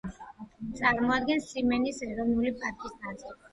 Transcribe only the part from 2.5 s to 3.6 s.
პარკის ნაწილს.